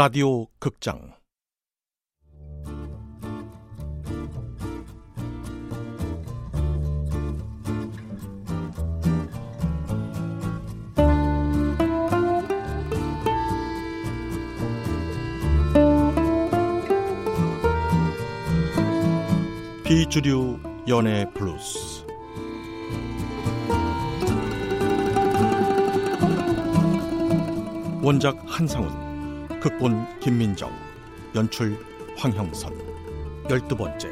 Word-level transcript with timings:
라디오 0.00 0.46
극장. 0.58 1.12
비주류 19.84 20.60
연애 20.88 21.30
블루스. 21.34 22.06
원작 28.02 28.38
한상훈 28.46 29.09
극본 29.60 30.20
김민정 30.20 30.72
연출 31.34 31.78
황형선 32.16 32.72
열두 33.48 33.76
번째 33.76 34.08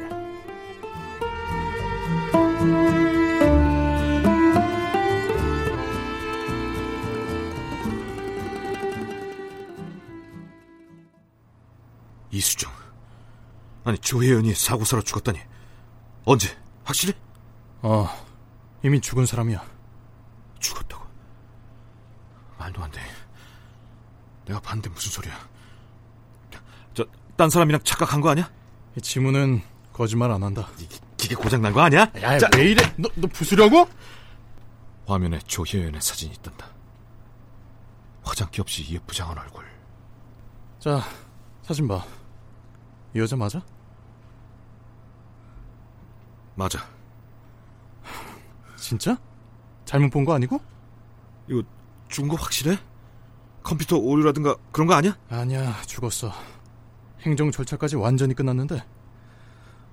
이수정 12.31 12.71
아니 13.83 13.97
조혜연이 13.97 14.53
사고사로 14.53 15.01
죽었다니 15.01 15.39
언제? 16.25 16.55
확실해? 16.83 17.13
어, 17.81 18.07
이미 18.83 19.01
죽은 19.01 19.25
사람이야. 19.25 19.63
죽었다고? 20.59 21.05
말도 22.57 22.83
안 22.83 22.91
돼. 22.91 23.01
내가 24.49 24.59
봤는데 24.61 24.89
무슨 24.89 25.11
소리야? 25.11 25.33
저, 26.95 27.05
딴 27.37 27.51
사람이랑 27.51 27.81
착각한 27.83 28.19
거 28.19 28.29
아니야? 28.29 28.51
이 28.97 29.01
지문은 29.01 29.61
거짓말 29.93 30.31
안 30.31 30.41
한다. 30.41 30.67
이, 30.79 30.87
기계 31.17 31.35
고장 31.35 31.61
난 31.61 31.71
거 31.71 31.81
아니야? 31.81 32.11
야, 32.21 32.39
자, 32.39 32.49
왜 32.57 32.71
이래? 32.71 32.81
너, 32.97 33.07
너 33.15 33.27
부수려고? 33.27 33.87
화면에 35.05 35.37
조혜연의 35.39 36.01
사진이 36.01 36.33
있단다. 36.33 36.65
화장기 38.23 38.59
없이 38.61 38.91
예쁘장한 38.91 39.37
얼굴. 39.37 39.65
자, 40.79 40.99
사진 41.61 41.87
봐. 41.87 42.03
이 43.15 43.19
여자 43.19 43.35
맞아? 43.35 43.61
맞아. 46.55 46.79
진짜? 48.77 49.15
잘못 49.85 50.09
본 50.09 50.25
거 50.25 50.33
아니고? 50.33 50.59
이거 51.47 51.61
죽은 52.07 52.29
거 52.29 52.35
확실해? 52.35 52.77
컴퓨터 53.63 53.97
오류라든가 53.97 54.55
그런 54.71 54.87
거 54.87 54.93
아니야? 54.93 55.17
아니야, 55.29 55.75
죽었어. 55.85 56.31
행정 57.21 57.51
절차까지 57.51 57.95
완전히 57.95 58.33
끝났는데. 58.33 58.83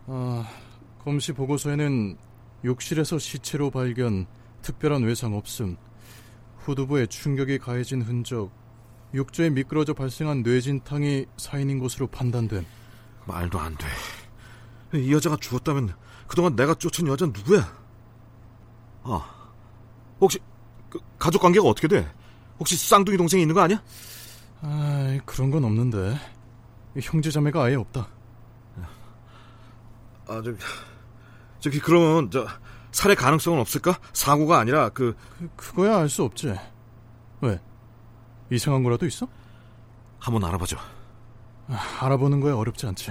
어, 0.07 0.45
검시 1.05 1.33
보고서에는 1.33 2.17
욕실에서 2.65 3.19
시체로 3.19 3.71
발견, 3.71 4.27
특별한 4.63 5.03
외상 5.03 5.35
없음, 5.35 5.77
후두부에 6.59 7.07
충격이 7.07 7.59
가해진 7.59 8.03
흔적, 8.03 8.51
욕조에 9.15 9.51
미끄러져 9.51 9.95
발생한 9.95 10.43
뇌진탕이 10.43 11.27
사인인 11.37 11.79
것으로 11.79 12.07
판단됨. 12.09 12.65
말도 13.27 13.59
안 13.59 13.77
돼. 13.77 13.87
이 14.99 15.13
여자가 15.13 15.37
죽었다면 15.37 15.95
그동안 16.27 16.55
내가 16.57 16.75
쫓은 16.75 17.07
여자는 17.09 17.33
누구야? 17.33 17.77
아, 19.03 19.51
혹시 20.21 20.39
그 20.89 21.01
가족 21.19 21.43
관계가 21.43 21.67
어떻게 21.69 21.89
돼? 21.89 22.09
혹시 22.59 22.77
쌍둥이 22.77 23.17
동생이 23.17 23.43
있는 23.43 23.55
거 23.55 23.61
아니야? 23.63 23.83
아, 24.63 25.19
그런 25.27 25.51
건 25.51 25.65
없는데. 25.65 26.19
형제 27.03 27.31
자매가 27.31 27.63
아예 27.65 27.75
없다. 27.75 28.09
아, 30.29 30.43
저기, 30.43 30.59
저기 31.61 31.79
그러면 31.79 32.31
저 32.31 32.47
살해 32.91 33.15
가능성은 33.15 33.61
없을까? 33.61 33.99
사고가 34.13 34.59
아니라 34.59 34.89
그, 34.89 35.15
그 35.39 35.49
그거야 35.57 35.99
알 35.99 36.09
수 36.09 36.25
없지. 36.25 36.53
왜? 37.43 37.61
이상한 38.51 38.83
거라도 38.83 39.07
있어? 39.07 39.29
한번 40.19 40.43
알아봐줘. 40.45 40.77
아, 41.69 41.99
알아보는 42.01 42.41
거야 42.41 42.55
어렵지 42.57 42.87
않지. 42.87 43.11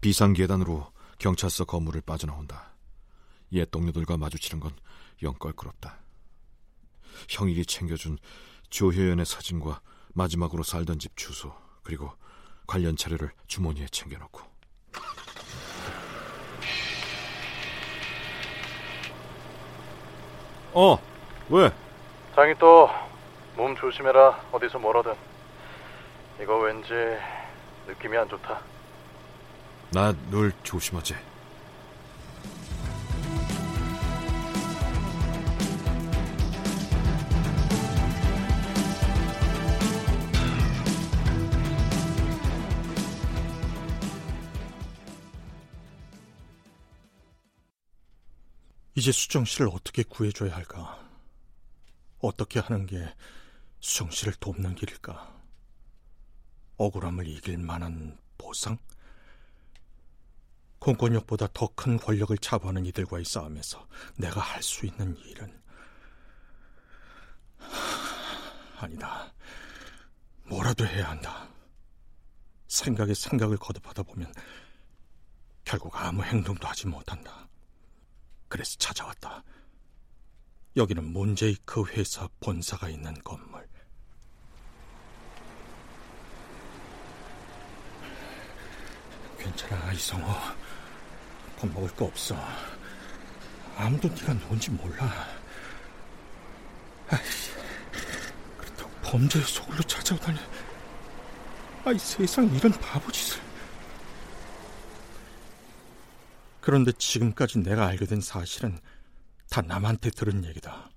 비상 0.00 0.32
계단으로 0.32 0.90
경찰서 1.18 1.64
건물을 1.66 2.00
빠져나온다. 2.00 2.72
옛 3.52 3.70
동료들과 3.70 4.16
마주치는 4.16 4.60
건 4.60 4.72
영 5.22 5.34
껄끄럽다. 5.34 6.01
형일이 7.28 7.64
챙겨준 7.66 8.18
조효연의 8.70 9.24
사진과 9.26 9.80
마지막으로 10.14 10.62
살던 10.62 10.98
집 10.98 11.16
주소 11.16 11.54
그리고 11.82 12.12
관련 12.66 12.96
자료를 12.96 13.30
주머니에 13.46 13.86
챙겨놓고. 13.90 14.40
어 20.74 20.98
왜? 21.50 21.70
장이 22.34 22.54
또 22.58 22.88
몸 23.54 23.76
조심해라. 23.76 24.46
어디서 24.50 24.78
멀어든. 24.78 25.12
이거 26.40 26.56
왠지 26.58 26.88
느낌이 27.86 28.16
안 28.16 28.26
좋다. 28.26 28.60
나 29.90 30.14
늘 30.30 30.52
조심하지 30.62 31.14
이제 49.02 49.10
수정 49.10 49.44
씨를 49.44 49.68
어떻게 49.72 50.04
구해줘야 50.04 50.54
할까? 50.54 51.04
어떻게 52.20 52.60
하는 52.60 52.86
게 52.86 53.12
수정 53.80 54.08
씨를 54.12 54.32
돕는 54.34 54.76
길일까? 54.76 55.42
억울함을 56.76 57.26
이길 57.26 57.58
만한 57.58 58.16
보상? 58.38 58.78
공권력보다 60.78 61.48
더 61.52 61.66
큰 61.74 61.96
권력을 61.96 62.38
자부하는 62.38 62.86
이들과의 62.86 63.24
싸움에서 63.24 63.88
내가 64.18 64.40
할 64.40 64.62
수 64.62 64.86
있는 64.86 65.16
일은 65.16 65.60
아니다. 68.78 69.32
뭐라도 70.44 70.86
해야 70.86 71.10
한다. 71.10 71.48
생각에 72.68 73.14
생각을 73.14 73.56
거듭하다 73.56 74.04
보면 74.04 74.32
결국 75.64 75.96
아무 75.96 76.22
행동도 76.22 76.68
하지 76.68 76.86
못한다. 76.86 77.48
그래서 78.52 78.76
찾아왔다. 78.76 79.42
여기는 80.76 81.10
몬제이크 81.10 81.84
회사 81.86 82.28
본사가 82.38 82.90
있는 82.90 83.14
건물. 83.24 83.66
괜찮아, 89.38 89.90
이성호. 89.94 90.30
겁먹을 91.60 91.96
거 91.96 92.04
없어. 92.04 92.36
아무도 93.74 94.08
네가 94.08 94.34
누군지 94.34 94.70
몰라. 94.70 95.26
아이씨, 97.08 97.52
그렇다고 98.58 98.90
범죄의 99.02 99.46
소굴로 99.46 99.82
찾아오다니. 99.84 100.38
아이 101.86 101.98
세상 101.98 102.54
이런 102.54 102.70
바보짓을. 102.72 103.40
그런데 106.62 106.92
지금까지 106.92 107.58
내가 107.58 107.86
알게 107.86 108.06
된 108.06 108.22
사실은 108.22 108.78
다 109.50 109.60
남한테 109.60 110.08
들은 110.08 110.46
얘기다. 110.46 110.88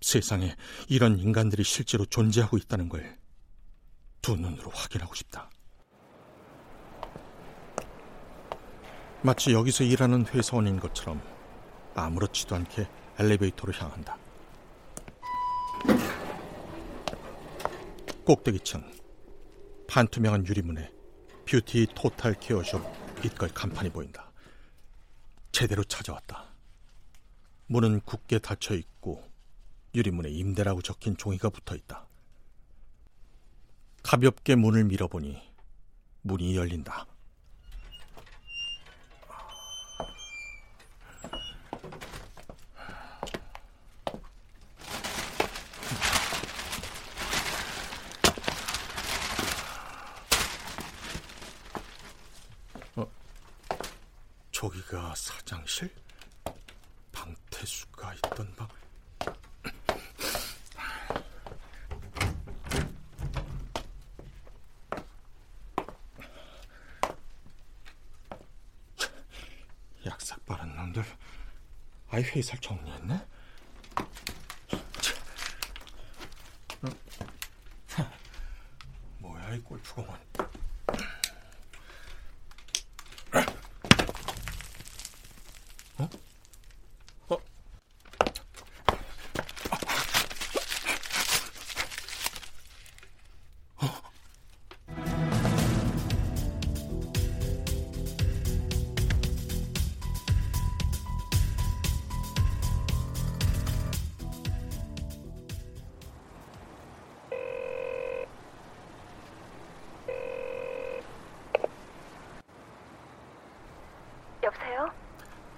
세상에 0.00 0.56
이런 0.88 1.18
인간들이 1.18 1.62
실제로 1.62 2.06
존재하고 2.06 2.56
있다는 2.56 2.88
걸 2.88 3.26
두 4.26 4.34
눈으로 4.34 4.72
확인하고 4.72 5.14
싶다. 5.14 5.48
마치 9.22 9.52
여기서 9.52 9.84
일하는 9.84 10.26
회사원인 10.26 10.80
것처럼 10.80 11.22
아무렇지도 11.94 12.56
않게 12.56 12.88
엘리베이터로 13.20 13.72
향한다. 13.72 14.18
꼭대기층 18.24 18.82
반투명한 19.86 20.44
유리문에 20.48 20.90
뷰티 21.48 21.86
토탈 21.94 22.34
케어숍 22.40 22.82
빛깔 23.22 23.50
간판이 23.50 23.90
보인다. 23.90 24.25
제대로 25.56 25.82
찾아왔다. 25.84 26.44
문은 27.68 28.02
굳게 28.02 28.40
닫혀 28.40 28.74
있고 28.74 29.26
유리문에 29.94 30.28
임대라고 30.28 30.82
적힌 30.82 31.16
종이가 31.16 31.48
붙어 31.48 31.74
있다. 31.74 32.06
가볍게 34.02 34.54
문을 34.54 34.84
밀어보니 34.84 35.40
문이 36.20 36.56
열린다. 36.56 37.06
저기가 54.56 55.14
사장실? 55.14 55.94
방태수가 57.12 58.14
있던 58.14 58.56
방. 58.56 58.66
약삭 70.06 70.46
바른 70.46 70.74
놈들. 70.74 71.04
아이 72.16 72.22
회사를 72.22 72.62
정리했네. 72.62 73.20
뭐야 79.18 79.54
이 79.54 79.60
골프공원. 79.60 80.25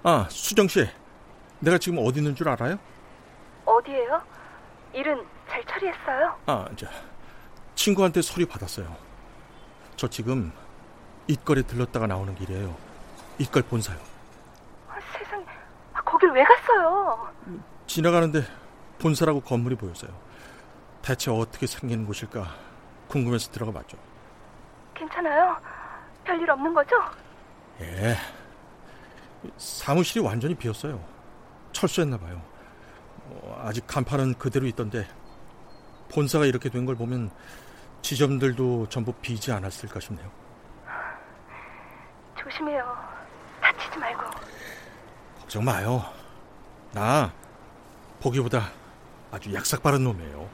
아, 0.03 0.27
수정 0.29 0.67
씨. 0.67 0.87
내가 1.59 1.77
지금 1.77 1.99
어디 2.05 2.19
있는 2.19 2.35
줄 2.35 2.47
알아요? 2.49 2.77
어디에요? 3.65 4.21
일은 4.93 5.25
잘 5.49 5.63
처리했어요? 5.65 6.35
아, 6.45 6.67
저 6.75 6.87
친구한테 7.75 8.21
서류 8.21 8.47
받았어요. 8.47 8.95
저 9.95 10.07
지금 10.07 10.51
입거리 11.27 11.63
들렀다가 11.63 12.07
나오는 12.07 12.33
길이에요. 12.35 12.75
입걸 13.37 13.63
본사요. 13.63 13.97
아, 14.87 14.95
세상에, 15.17 15.45
아, 15.93 16.01
거길 16.01 16.29
왜 16.31 16.43
갔어요? 16.43 17.29
지나가는데 17.87 18.43
본사라고 18.99 19.41
건물이 19.41 19.75
보였어요. 19.75 20.11
대체 21.01 21.29
어떻게 21.31 21.67
생긴 21.67 22.05
곳일까 22.05 22.47
궁금해서 23.07 23.51
들어가 23.51 23.71
봤죠. 23.71 23.97
괜찮아요? 24.93 25.57
별일 26.23 26.49
없는 26.51 26.73
거죠? 26.73 26.95
예. 27.81 28.15
사무실이 29.57 30.19
완전히 30.23 30.55
비었어요. 30.55 31.03
철수했나 31.71 32.17
봐요. 32.17 32.41
어, 33.29 33.61
아직 33.65 33.85
간판은 33.87 34.35
그대로 34.35 34.65
있던데 34.67 35.07
본사가 36.11 36.45
이렇게 36.45 36.69
된 36.69 36.85
걸 36.85 36.95
보면 36.95 37.29
지점들도 38.01 38.87
전부 38.89 39.11
비지 39.13 39.51
않았을까 39.51 39.99
싶네요. 39.99 40.29
조심해요. 42.41 42.97
다치지 43.61 43.97
말고. 43.99 44.21
걱정 45.39 45.63
마요. 45.63 46.03
나 46.93 47.31
보기보다 48.21 48.71
아주 49.31 49.53
약삭 49.53 49.83
바른 49.83 50.03
놈이에요. 50.03 50.49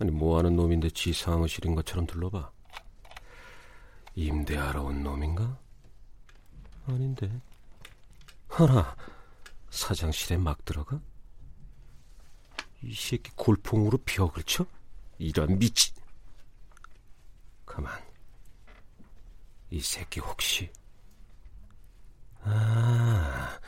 아니 0.00 0.10
뭐하는 0.10 0.56
놈인데 0.56 0.90
지 0.90 1.12
사무실인 1.12 1.74
것처럼 1.74 2.06
둘러봐 2.06 2.50
임대하러 4.14 4.82
온 4.82 5.02
놈인가? 5.02 5.58
아닌데 6.86 7.30
하나 8.48 8.96
사장실에 9.70 10.36
막 10.38 10.64
들어가? 10.64 11.00
이 12.82 12.94
새끼 12.94 13.30
골풍으로 13.36 13.98
벽을 14.04 14.42
쳐? 14.44 14.66
이런 15.18 15.58
미치 15.58 15.92
가만 17.66 17.92
이 19.70 19.80
새끼 19.80 20.18
혹시 20.20 20.72
아, 22.42 23.60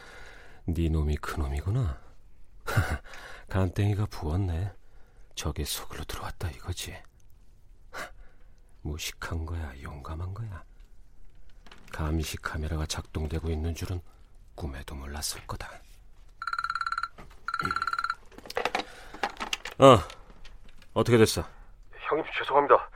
네 0.64 0.88
놈이 0.88 1.16
그 1.16 1.38
놈이구나. 1.38 2.00
간땡이가 3.48 4.06
부었네. 4.06 4.72
저게 5.34 5.64
속으로 5.64 6.04
들어왔다 6.04 6.50
이거지. 6.50 6.96
무식한 8.82 9.46
거야, 9.46 9.72
용감한 9.80 10.34
거야. 10.34 10.64
감시 11.92 12.36
카메라가 12.38 12.86
작동되고 12.86 13.48
있는 13.50 13.74
줄은 13.74 14.00
꿈에도 14.54 14.94
몰랐을 14.94 15.46
거다. 15.46 15.68
어, 19.78 19.98
어떻게 20.94 21.16
됐어? 21.16 21.44
형님 22.08 22.24
죄송합니다. 22.38 22.90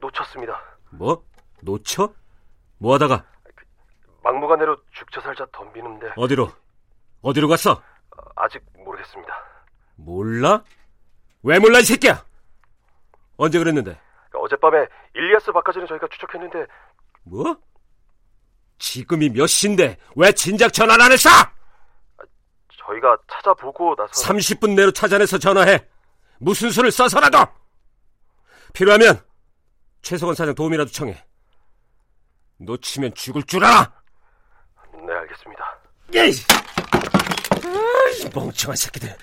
놓쳤습니다. 0.00 0.60
뭐? 0.90 1.24
놓쳐? 1.62 2.12
뭐 2.78 2.94
하다가? 2.94 3.24
막무가내로 4.22 4.76
죽쳐 4.92 5.20
살자 5.20 5.46
덤비는데 5.52 6.12
어디로? 6.16 6.52
어디로 7.22 7.48
갔어? 7.48 7.82
아직 8.36 8.64
모르겠습니다. 8.76 9.32
몰라? 9.96 10.62
왜 11.42 11.58
몰라, 11.58 11.78
이 11.78 11.84
새끼야! 11.84 12.24
언제 13.36 13.58
그랬는데? 13.58 13.98
어젯밤에 14.32 14.86
일리아스 15.14 15.50
바까지는 15.52 15.86
저희가 15.86 16.06
추적했는데 16.12 16.66
뭐? 17.24 17.56
지금이 18.78 19.30
몇 19.30 19.46
시인데 19.46 19.96
왜 20.16 20.30
진작 20.32 20.72
전화를 20.72 21.04
안 21.04 21.12
했어? 21.12 21.28
저희가 22.86 23.16
찾아보고 23.30 23.94
나서 23.96 24.12
30분 24.32 24.74
내로 24.74 24.90
찾아내서 24.92 25.38
전화해. 25.38 25.86
무슨 26.38 26.70
수를 26.70 26.90
써서라도! 26.90 27.38
필요하면 28.72 29.20
최석원 30.02 30.34
사장 30.36 30.54
도움이라도 30.54 30.90
청해. 30.90 31.24
놓치면 32.58 33.14
죽을 33.14 33.42
줄 33.44 33.64
알아! 33.64 33.92
네 35.06 35.12
알겠습니다. 35.12 35.78
에이! 36.14 36.32
아이, 37.64 38.30
멍청한 38.34 38.76
새끼들. 38.76 39.14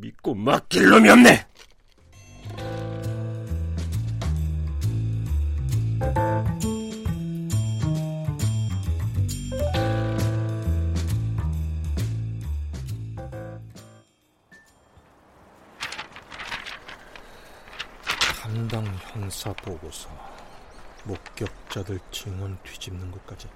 믿고 0.00 0.34
맡길 0.34 0.88
놈이 0.88 1.08
없네! 1.08 1.46
담당 18.42 18.84
형사 19.12 19.52
보고서, 19.54 20.08
목격자들 21.04 21.98
증언 22.10 22.58
뒤집는 22.64 23.10
것까지, 23.12 23.48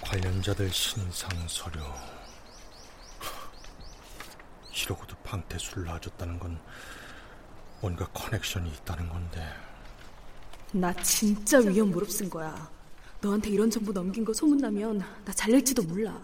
관련자들 0.00 0.70
신상 0.72 1.30
서류. 1.46 1.80
이러고도 4.86 5.16
방태수를 5.24 5.84
놔줬다는 5.84 6.38
건 6.38 6.60
뭔가 7.80 8.06
커넥션이 8.06 8.70
있다는 8.70 9.08
건데. 9.08 9.52
나 10.72 10.92
진짜 11.02 11.58
위험 11.58 11.90
무릎 11.90 12.10
쓴 12.10 12.30
거야. 12.30 12.70
너한테 13.20 13.50
이런 13.50 13.68
정보 13.68 13.92
넘긴 13.92 14.24
거 14.24 14.32
소문나면 14.32 14.98
나 15.24 15.32
잘릴지도 15.32 15.82
몰라. 15.82 16.20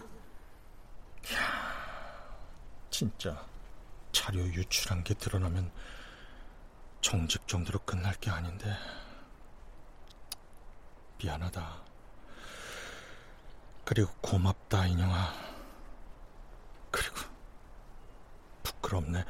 진짜 2.90 3.44
자료 4.12 4.40
유출한 4.40 5.02
게 5.02 5.14
드러나면 5.14 5.70
정직 7.00 7.48
정도로 7.48 7.80
끝날 7.80 8.14
게 8.14 8.30
아닌데 8.30 8.76
미안하다. 11.18 11.82
그리고 13.84 14.12
고맙다 14.20 14.86
인영아. 14.86 15.32
그리고 16.90 17.32
부끄럽네. 18.92 19.24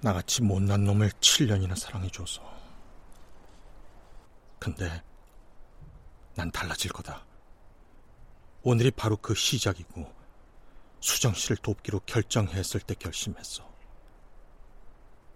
나같이 0.00 0.42
못난 0.42 0.84
놈을 0.84 1.10
7년이나 1.10 1.76
사랑해줘서. 1.76 2.42
근데 4.58 5.02
난 6.34 6.50
달라질 6.50 6.92
거다. 6.92 7.24
오늘이 8.62 8.90
바로 8.90 9.16
그 9.16 9.34
시작이고. 9.34 10.20
수정 11.00 11.32
씨를 11.32 11.56
돕기로 11.56 12.00
결정했을 12.00 12.80
때 12.80 12.94
결심했어. 12.94 13.68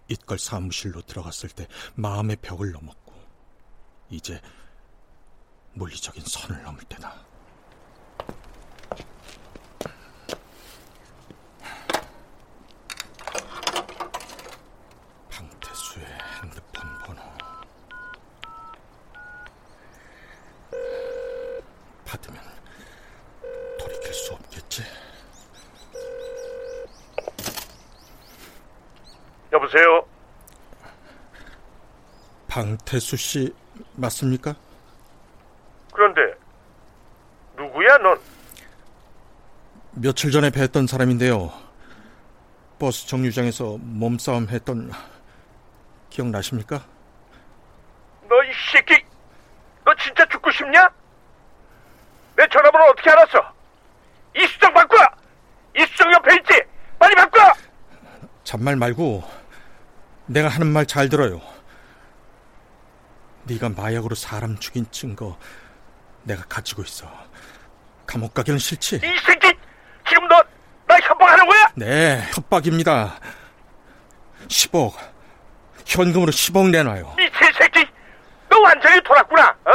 it걸 0.07 0.37
사무실로 0.37 1.01
들어갔을 1.01 1.49
때 1.49 1.67
마음의 1.95 2.37
벽을 2.37 2.71
넘었고 2.71 3.13
이제 4.11 4.39
물리적인 5.73 6.23
선을 6.23 6.61
넘을 6.61 6.83
때다. 6.83 7.25
방태수의 15.29 16.05
핸드폰 16.41 16.99
번호 16.99 17.21
받으면 22.15 22.39
돌이킬 23.79 24.13
수 24.13 24.33
없겠지. 24.33 24.83
여보세요? 29.51 30.05
방태수 32.47 33.17
씨 33.17 33.53
맞습니까? 33.95 34.55
그런데 35.93 36.21
누구야 37.57 37.97
넌? 37.97 38.19
며칠 39.93 40.31
전에 40.31 40.49
뵀던 40.49 40.87
사람인데요. 40.87 41.51
버스 42.79 43.07
정류장에서 43.07 43.77
몸싸움 43.79 44.47
했던 44.49 44.91
기억나십니까? 46.09 46.85
너 48.27 48.35
이 48.43 48.51
새끼 48.73 49.03
너 49.85 49.93
진짜 49.95 50.25
죽고 50.25 50.51
싶냐? 50.51 50.89
내 52.35 52.45
전화번호 52.51 52.85
어떻게 52.87 53.09
알았어? 53.11 53.39
이수정 54.35 54.73
바꿔! 54.73 54.97
이수정 55.77 56.11
옆에 56.11 56.35
있지? 56.35 56.61
빨리 56.99 57.15
바꿔! 57.15 57.39
잔 58.43 58.54
말 58.65 58.75
말고 58.75 59.23
내가 60.25 60.49
하는 60.49 60.65
말 60.67 60.85
잘 60.87 61.07
들어요. 61.07 61.39
네가 63.43 63.69
마약으로 63.69 64.15
사람 64.15 64.57
죽인 64.57 64.87
증거 64.89 65.37
내가 66.23 66.43
가지고 66.49 66.81
있어. 66.81 67.07
감옥 68.07 68.33
가기는 68.33 68.57
싫지? 68.57 68.95
이 68.97 68.99
새끼 69.25 69.53
지금 70.09 70.27
너 70.27 70.43
나 70.87 70.95
협박하는 70.99 71.47
거야? 71.47 71.71
네, 71.75 72.23
협박입니다. 72.35 73.19
10억. 74.47 74.93
현금으로 75.85 76.31
10억 76.31 76.69
내놔요. 76.69 77.15
미친 77.17 77.53
새끼 77.57 77.83
너 78.49 78.59
완전히 78.61 79.01
돌았구나 79.01 79.47
어? 79.65 79.71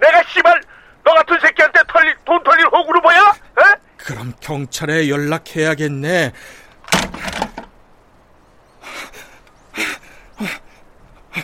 내가 0.00 0.22
씨발 0.30 0.58
너 1.04 1.12
같은 1.14 1.38
새끼한테 1.40 1.80
털릴 1.88 2.16
돈 2.24 2.42
털릴 2.42 2.64
호구로 2.66 3.00
보여? 3.02 3.18
어? 3.20 3.76
그럼 3.98 4.32
경찰에 4.40 5.08
연락해야겠네. 5.10 6.32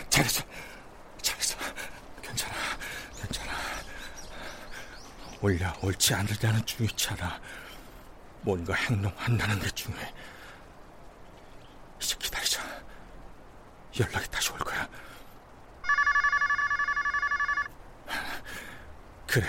잘했어. 0.09 0.43
잘했어. 1.21 1.57
괜찮아. 2.21 2.53
괜찮아. 3.15 3.51
올려 5.41 5.73
옳지 5.81 6.13
않으려는 6.15 6.65
중요치 6.65 7.09
않아. 7.11 7.39
뭔가 8.41 8.73
행동한다는 8.73 9.59
게 9.59 9.69
중요해. 9.71 10.13
이제 12.01 12.15
기다리자. 12.17 12.61
연락이 13.99 14.29
다시 14.29 14.51
올 14.51 14.59
거야. 14.59 14.87
그래. 19.27 19.47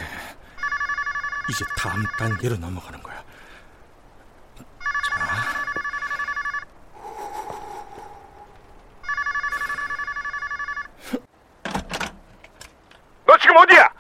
이제 1.51 1.65
다음 1.77 2.03
단계로 2.19 2.57
넘어가는 2.57 3.03
거야. 3.03 3.23
자. 5.07 5.65
너 13.27 13.37
지금 13.39 13.57
어디야? 13.59 13.93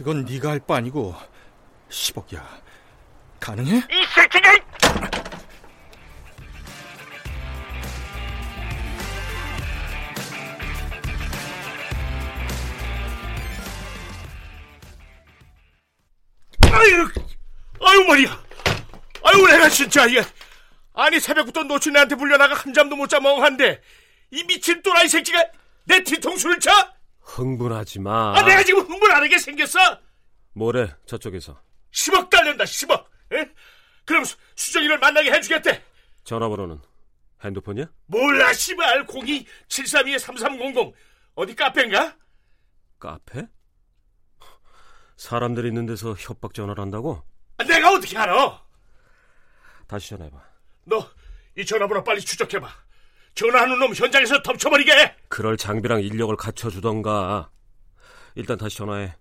그건 0.00 0.24
네가 0.24 0.48
할 0.48 0.60
바 0.60 0.76
아니고 0.76 1.14
10억이야. 1.90 2.42
가능해? 3.38 3.76
이 3.76 4.06
새끼가 4.14 4.54
이- 4.54 4.60
아유, 16.72 17.08
아유 17.82 18.04
머리야. 18.06 18.42
아유 19.22 19.46
내가 19.46 19.68
진짜 19.68 20.06
이게 20.06 20.22
아니 20.94 21.20
새벽부터 21.20 21.62
노친애한테 21.64 22.14
불려나가 22.16 22.54
한 22.54 22.72
잠도 22.72 22.96
못 22.96 23.08
자 23.08 23.20
멍한데 23.20 23.80
이 24.30 24.44
미친 24.44 24.82
또라이 24.82 25.08
새끼가 25.08 25.44
내 25.84 26.02
뒤통수를 26.04 26.58
쳐? 26.60 26.70
흥분하지 27.20 28.00
마. 28.00 28.34
아 28.36 28.42
내가 28.42 28.62
지금 28.64 28.80
흥분 28.80 29.10
안 29.12 29.22
하게 29.22 29.38
생겼어? 29.38 29.78
뭐래 30.52 30.94
저쪽에서 31.06 31.60
10억 31.92 32.30
달린다 32.30 32.64
10억. 32.64 33.04
에? 33.32 33.48
그럼 34.04 34.24
수, 34.24 34.36
수정이를 34.56 34.98
만나게 34.98 35.30
해주겠대. 35.32 35.82
전화번호는 36.24 36.80
핸드폰이야? 37.44 37.86
몰라 38.06 38.52
씨발 38.52 39.06
02 39.08 39.46
732 39.68 40.18
3300 40.18 40.92
어디 41.34 41.54
카페인가? 41.54 42.16
카페? 42.98 43.46
사람들 45.16 45.66
있는 45.66 45.86
데서 45.86 46.14
협박 46.14 46.54
전화를 46.54 46.82
한다고? 46.82 47.22
아, 47.58 47.64
내가 47.64 47.90
어떻게 47.92 48.16
알아? 48.18 48.62
다시 49.86 50.10
전화해봐. 50.10 50.38
너 50.86 51.08
이 51.58 51.64
전화번호 51.66 52.02
빨리 52.04 52.20
추적해봐. 52.20 52.68
전화하는 53.40 53.78
놈 53.78 53.94
현장에서 53.94 54.42
덮쳐버리게 54.42 54.92
해. 54.92 55.16
그럴 55.28 55.56
장비랑 55.56 56.02
인력을 56.02 56.36
갖춰주던가. 56.36 57.48
일단 58.34 58.58
다시 58.58 58.76
전화해. 58.76 59.14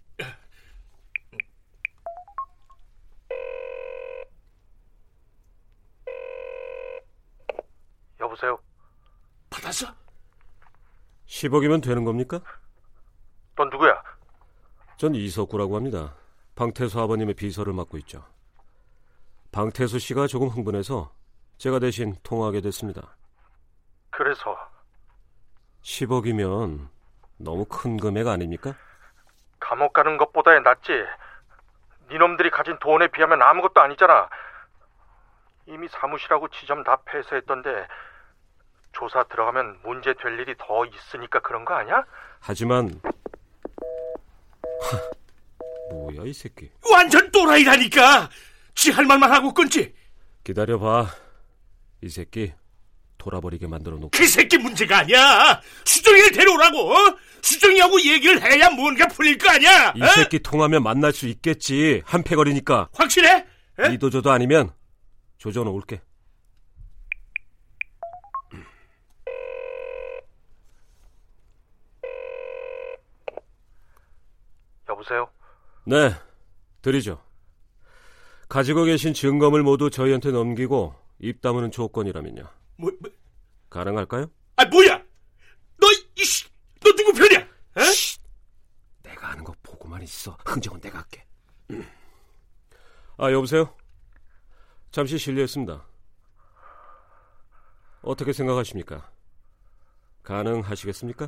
여보세요? 8.19 8.59
받았어? 9.49 9.87
10억이면 11.25 11.81
되는 11.81 12.03
겁니까? 12.03 12.41
넌 13.55 13.69
누구야? 13.69 13.93
전 14.97 15.15
이석구라고 15.15 15.77
합니다. 15.77 16.13
방태수 16.55 16.99
아버님의 16.99 17.35
비서를 17.35 17.71
맡고 17.71 17.97
있죠. 17.99 18.25
방태수 19.53 19.99
씨가 19.99 20.27
조금 20.27 20.49
흥분해서 20.49 21.13
제가 21.57 21.79
대신 21.79 22.17
통화하게 22.23 22.59
됐습니다. 22.59 23.15
그래서 24.19 24.53
10억이면 25.81 26.89
너무 27.37 27.63
큰 27.63 27.95
금액 27.95 28.27
아닙니까? 28.27 28.75
감옥 29.61 29.93
가는 29.93 30.17
것보다 30.17 30.59
낫지. 30.59 30.91
니놈들이 32.11 32.49
가진 32.49 32.77
돈에 32.79 33.07
비하면 33.07 33.41
아무것도 33.41 33.79
아니잖아. 33.79 34.29
이미 35.67 35.87
사무실하고 35.87 36.49
지점 36.49 36.83
다 36.83 36.97
폐쇄했던데 37.05 37.87
조사 38.91 39.23
들어가면 39.23 39.79
문제 39.83 40.13
될 40.15 40.37
일이 40.37 40.53
더 40.57 40.85
있으니까 40.85 41.39
그런 41.39 41.63
거 41.63 41.75
아니야? 41.75 42.03
하지만 42.41 42.99
하, 44.81 45.93
뭐야 45.95 46.23
이 46.25 46.33
새끼. 46.33 46.69
완전 46.91 47.31
또라이라니까. 47.31 48.27
지 48.75 48.91
할 48.91 49.05
말만 49.05 49.31
하고 49.31 49.53
끊지. 49.53 49.95
기다려봐. 50.43 51.05
이 52.01 52.09
새끼 52.09 52.53
돌아버리게 53.19 53.67
만들어 53.67 53.97
놓고 53.97 54.09
그 54.11 54.25
새끼 54.27 54.57
문제가 54.57 54.99
아니야. 54.99 55.61
수정이를 55.85 56.31
데려오라고. 56.31 56.91
어? 56.91 57.17
수정이하고 57.41 58.01
얘기를 58.01 58.41
해야 58.41 58.69
뭔가 58.71 59.07
풀릴 59.07 59.37
거 59.37 59.49
아니야. 59.51 59.93
이 59.95 60.01
어? 60.01 60.07
새끼 60.07 60.39
통하면 60.39 60.81
만날 60.81 61.13
수 61.13 61.27
있겠지. 61.27 62.01
한패거리니까. 62.05 62.89
확실해? 62.93 63.45
에? 63.79 63.93
이도저도 63.93 64.31
아니면 64.31 64.71
조져 65.37 65.63
놓을게. 65.63 66.01
여보세요? 74.89 75.29
네, 75.85 76.11
드리죠. 76.81 77.21
가지고 78.47 78.83
계신 78.85 79.13
증거물 79.13 79.61
모두 79.61 79.89
저희한테 79.91 80.31
넘기고 80.31 80.95
입 81.19 81.41
다무는 81.41 81.69
조건이라면요. 81.69 82.58
뭐, 82.79 82.89
뭐, 83.01 83.11
가능할까요? 83.69 84.31
아 84.55 84.65
뭐야? 84.65 84.97
너 85.77 85.87
이씨, 86.15 86.47
너 86.79 86.91
누구 86.95 87.11
편이야? 87.11 87.39
어? 87.41 87.81
내가 89.03 89.31
아는 89.31 89.43
거 89.43 89.53
보고만 89.61 90.01
있어. 90.03 90.37
흥정은 90.45 90.79
내가 90.79 90.99
할게. 90.99 91.25
아, 93.17 93.31
여보세요? 93.33 93.75
잠시 94.91 95.17
실례했습니다. 95.17 95.85
어떻게 98.01 98.31
생각하십니까? 98.31 99.11
가능하시겠습니까? 100.23 101.27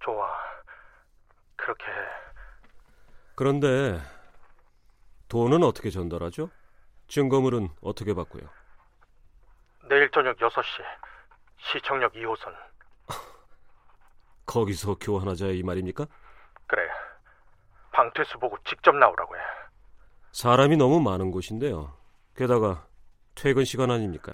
좋아. 0.00 0.28
그렇게 1.54 1.84
해. 1.84 1.90
그런데 3.36 4.00
돈은 5.28 5.62
어떻게 5.62 5.88
전달하죠? 5.90 6.50
증거물은 7.06 7.68
어떻게 7.80 8.12
받고요? 8.12 8.59
내일 9.90 10.08
저녁 10.12 10.36
6시 10.38 10.62
시청역 11.58 12.12
2호선. 12.12 12.54
거기서 14.46 14.94
교환하자 15.00 15.46
이 15.48 15.64
말입니까? 15.64 16.06
그래. 16.68 16.82
방퇴수 17.90 18.38
보고 18.38 18.56
직접 18.62 18.94
나오라고 18.96 19.36
해. 19.36 19.40
사람이 20.30 20.76
너무 20.76 21.00
많은 21.00 21.32
곳인데요. 21.32 21.92
게다가 22.36 22.86
퇴근 23.34 23.64
시간 23.64 23.90
아닙니까? 23.90 24.32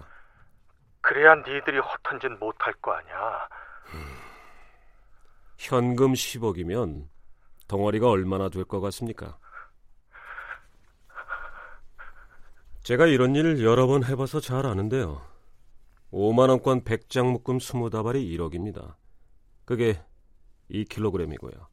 그래야 1.00 1.34
니들이 1.36 1.78
허튼 1.78 2.20
짓 2.20 2.28
못할 2.28 2.74
거 2.74 2.92
아니야. 2.92 3.48
현금 5.58 6.12
10억이면 6.12 7.08
덩어리가 7.66 8.10
얼마나 8.10 8.50
될 8.50 8.66
것 8.66 8.80
같습니까? 8.82 9.38
제가 12.82 13.06
이런 13.06 13.34
일 13.34 13.64
여러 13.64 13.86
번 13.86 14.04
해봐서 14.04 14.38
잘 14.40 14.66
아는데요. 14.66 15.22
5만원권 16.12 16.84
100장 16.84 17.32
묶음 17.32 17.58
20다발이 17.58 18.36
1억입니다. 18.36 18.94
그게 19.64 20.00
2kg이고요. 20.70 21.66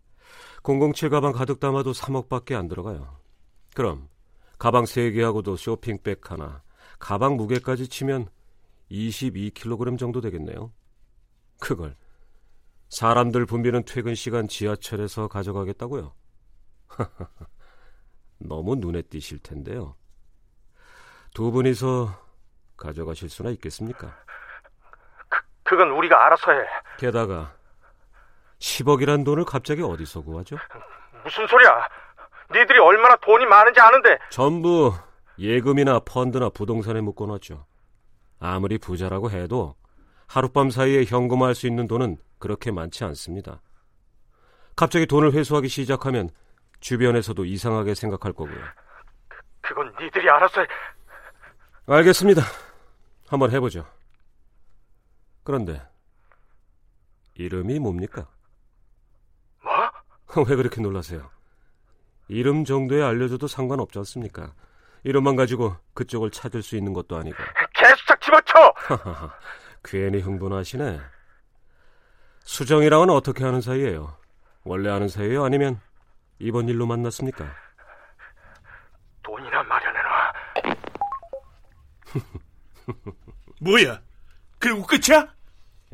007 0.63 1.09
가방 1.09 1.31
가득 1.31 1.59
담아도 1.59 1.91
3억밖에 1.91 2.55
안 2.55 2.67
들어가요. 2.67 3.19
그럼 3.75 4.07
가방 4.57 4.85
3개하고도 4.85 5.57
쇼핑백 5.57 6.31
하나, 6.31 6.63
가방 6.99 7.35
무게까지 7.35 7.87
치면 7.87 8.27
22kg 8.89 9.97
정도 9.97 10.21
되겠네요. 10.21 10.71
그걸 11.59 11.95
사람들 12.89 13.45
붐비는 13.45 13.85
퇴근 13.85 14.15
시간 14.15 14.47
지하철에서 14.47 15.27
가져가겠다고요? 15.27 16.13
너무 18.37 18.75
눈에 18.75 19.01
띄실 19.01 19.39
텐데요. 19.39 19.95
두 21.33 21.51
분이서 21.51 22.22
가져가실 22.87 23.29
수나 23.29 23.49
있겠습니까? 23.51 24.13
그, 25.29 25.39
그건 25.63 25.91
우리가 25.91 26.25
알아서 26.25 26.51
해. 26.51 26.59
게다가 26.97 27.53
10억이란 28.59 29.25
돈을 29.25 29.45
갑자기 29.45 29.81
어디서 29.81 30.21
구하죠? 30.21 30.57
무슨 31.23 31.47
소리야? 31.47 31.87
니들이 32.51 32.79
얼마나 32.79 33.15
돈이 33.17 33.45
많은지 33.45 33.79
아는데. 33.79 34.19
전부 34.29 34.93
예금이나 35.39 35.99
펀드나 35.99 36.49
부동산에 36.49 37.01
묶어놨죠. 37.01 37.65
아무리 38.39 38.77
부자라고 38.77 39.31
해도 39.31 39.75
하룻밤 40.27 40.69
사이에 40.69 41.05
현금화할 41.05 41.55
수 41.55 41.67
있는 41.67 41.87
돈은 41.87 42.17
그렇게 42.39 42.71
많지 42.71 43.03
않습니다. 43.05 43.61
갑자기 44.75 45.05
돈을 45.05 45.31
회수하기 45.33 45.67
시작하면 45.69 46.29
주변에서도 46.81 47.45
이상하게 47.45 47.95
생각할 47.95 48.33
거고요. 48.33 48.59
그, 49.29 49.37
그건 49.61 49.93
니들이 49.99 50.29
알아서 50.29 50.61
해. 50.61 50.67
알겠습니다. 51.87 52.41
한번 53.33 53.49
해보죠. 53.49 53.83
그런데 55.43 55.81
이름이 57.33 57.79
뭡니까? 57.79 58.27
뭐? 59.63 59.73
왜 60.47 60.55
그렇게 60.55 60.79
놀라세요? 60.81 61.31
이름 62.27 62.63
정도에 62.63 63.01
알려줘도 63.01 63.47
상관없지 63.47 63.97
않습니까? 63.97 64.53
이름만 65.03 65.35
가지고 65.35 65.75
그쪽을 65.95 66.29
찾을 66.29 66.61
수 66.61 66.77
있는 66.77 66.93
것도 66.93 67.17
아니고. 67.17 67.35
개수작 67.73 68.21
집어쳐! 68.21 68.71
괜히 69.83 70.19
흥분하시네. 70.19 71.01
수정이랑은 72.41 73.09
어떻게 73.09 73.43
하는 73.43 73.61
사이예요? 73.61 74.15
원래 74.63 74.91
아는 74.91 75.07
사이예요? 75.07 75.43
아니면 75.43 75.81
이번 76.37 76.69
일로 76.69 76.85
만났습니까? 76.85 77.51
돈이나 79.23 79.63
마련해놔. 79.63 80.33
뭐야? 83.63 84.01
그리고 84.59 84.85
끝이야? 84.85 85.33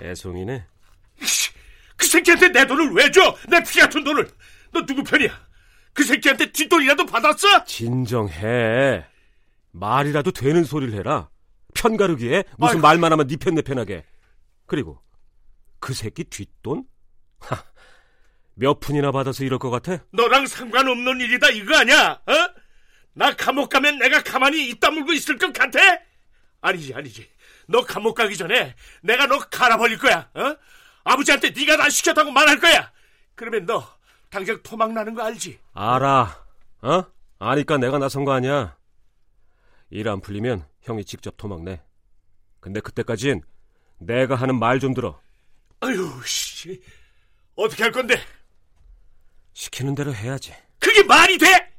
애송이네. 0.01 0.65
그 1.97 2.05
새끼한테 2.07 2.49
내 2.49 2.65
돈을 2.65 2.91
왜 2.93 3.11
줘? 3.11 3.35
내 3.49 3.59
피 3.63 3.79
같은 3.79 4.03
돈을. 4.03 4.29
너 4.71 4.85
누구 4.85 5.03
편이야? 5.03 5.47
그 5.93 6.03
새끼한테 6.03 6.51
뒷돈이라도 6.51 7.05
받았어? 7.05 7.65
진정해. 7.65 9.05
말이라도 9.71 10.31
되는 10.31 10.63
소리를 10.63 10.93
해라. 10.97 11.29
편 11.75 11.97
가르기에 11.97 12.43
무슨 12.57 12.75
아이고. 12.77 12.81
말만 12.81 13.11
하면 13.11 13.27
니편 13.27 13.55
내 13.55 13.61
편하게. 13.61 14.05
그리고 14.65 15.01
그 15.79 15.93
새끼 15.93 16.23
뒷돈? 16.23 16.85
하, 17.39 17.63
몇 18.55 18.79
푼이나 18.79 19.11
받아서 19.11 19.43
이럴 19.43 19.59
것 19.59 19.69
같아? 19.69 20.03
너랑 20.11 20.47
상관없는 20.47 21.21
일이다 21.21 21.49
이거 21.49 21.75
아니야? 21.77 22.21
어? 22.25 22.33
나 23.13 23.35
감옥 23.35 23.69
가면 23.69 23.97
내가 23.99 24.21
가만히 24.23 24.69
입 24.69 24.79
다물고 24.79 25.11
있을 25.13 25.37
것 25.37 25.51
같아? 25.53 25.79
아니지 26.61 26.93
아니지. 26.93 27.29
너 27.69 27.81
감옥 27.85 28.15
가기 28.15 28.35
전에 28.35 28.75
내가 29.03 29.27
너 29.27 29.37
갈아버릴 29.39 29.99
거야. 29.99 30.27
어? 30.33 30.55
아버지한테 31.03 31.51
네가 31.51 31.77
나 31.77 31.87
시켰다고 31.89 32.31
말할 32.31 32.59
거야. 32.59 32.91
그러면 33.35 33.65
너 33.67 33.87
당장 34.29 34.59
토막 34.63 34.91
나는 34.91 35.13
거 35.13 35.23
알지? 35.23 35.59
알아. 35.73 36.45
어? 36.81 37.03
아니까 37.37 37.77
내가 37.77 37.99
나선 37.99 38.25
거 38.25 38.33
아니야. 38.33 38.75
일 39.91 40.07
안 40.07 40.19
풀리면 40.19 40.65
형이 40.81 41.05
직접 41.05 41.37
도망내. 41.37 41.81
근데 42.59 42.79
그때까진 42.79 43.41
내가 43.99 44.35
하는 44.35 44.57
말 44.59 44.79
좀 44.79 44.93
들어. 44.95 45.19
아유 45.81 46.09
씨. 46.25 46.81
어떻게 47.55 47.83
할 47.83 47.91
건데? 47.91 48.19
시키는 49.53 49.93
대로 49.93 50.13
해야지. 50.13 50.53
그게 50.79 51.03
말이 51.03 51.37
돼? 51.37 51.71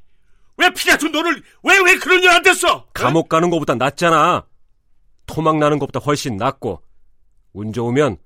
왜 0.57 0.69
피같은 0.73 1.11
너를 1.11 1.43
왜 1.63 1.79
왜 1.79 1.95
그런 1.97 2.21
년한테 2.21 2.53
써? 2.53 2.87
감옥 2.93 3.27
가는 3.27 3.49
것보다 3.49 3.75
낫잖아. 3.75 4.45
토막 5.31 5.57
나는 5.57 5.79
것보다 5.79 5.99
훨씬 5.99 6.35
낫고 6.35 6.83
운 7.53 7.71
좋으면 7.71 8.17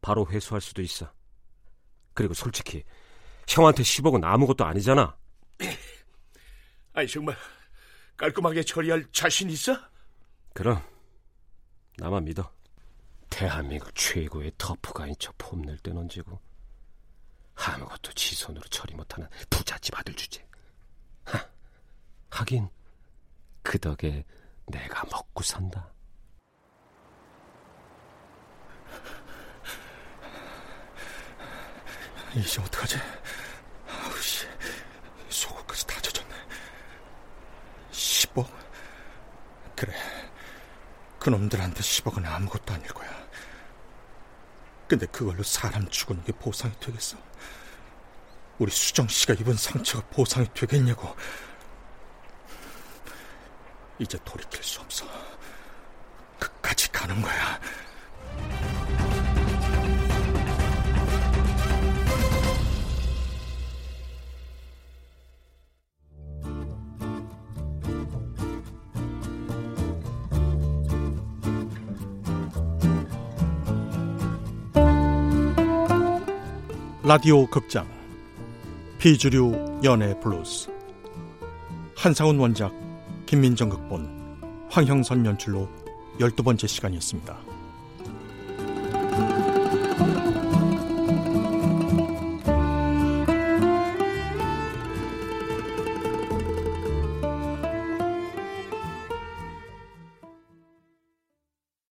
바로 0.00 0.26
회수할 0.26 0.62
수도 0.62 0.80
있어. 0.80 1.12
그리고 2.14 2.32
솔직히 2.32 2.82
형한테 3.46 3.82
10억은 3.82 4.24
아무것도 4.24 4.64
아니잖아. 4.64 5.16
아니 6.94 7.06
정말 7.06 7.36
깔끔하게 8.16 8.62
처리할 8.62 9.04
자신 9.12 9.50
있어? 9.50 9.76
그럼 10.54 10.82
나만 11.98 12.24
믿어. 12.24 12.50
대한민국 13.28 13.94
최고의 13.94 14.52
터프가인 14.56 15.14
척 15.18 15.36
폼낼 15.36 15.76
때 15.78 15.92
던지고 15.92 16.40
아무것도 17.54 18.12
지 18.14 18.34
손으로 18.34 18.64
처리 18.70 18.94
못하는 18.94 19.28
부잣집 19.50 19.96
아들 19.98 20.14
주제. 20.14 20.44
하, 21.24 21.38
하긴 22.30 22.68
그 23.62 23.78
덕에 23.78 24.24
내가 24.66 25.04
먹고 25.04 25.42
산다. 25.42 25.92
이제 32.34 32.60
어떡하지? 32.62 32.96
아우씨, 33.88 34.46
속옷까지 35.28 35.86
다 35.86 36.00
젖었네. 36.00 36.34
10억? 37.90 38.48
그래, 39.74 39.94
그놈들한테 41.18 41.80
10억은 41.80 42.24
아무것도 42.24 42.74
아닐 42.74 42.88
거야. 42.88 43.10
근데 44.88 45.06
그걸로 45.06 45.42
사람 45.42 45.88
죽은 45.88 46.24
게 46.24 46.32
보상이 46.32 46.74
되겠어? 46.80 47.16
우리 48.58 48.70
수정 48.70 49.08
씨가 49.08 49.34
입은 49.34 49.54
상처가 49.54 50.06
보상이 50.08 50.46
되겠냐고. 50.52 51.16
이제 53.98 54.18
돌이킬 54.24 54.62
수 54.62 54.80
없어. 54.80 55.06
끝까지 56.38 56.90
가는 56.90 57.20
거야. 57.22 57.60
라디오 77.10 77.44
극장 77.44 77.88
비주류 78.98 79.80
연애 79.82 80.16
블루스 80.20 80.70
한상훈 81.96 82.38
원작 82.38 82.72
김민정 83.26 83.68
극본 83.68 84.68
황형선 84.70 85.26
연출로 85.26 85.68
열두 86.20 86.44
번째 86.44 86.68
시간이었습니다. 86.68 87.36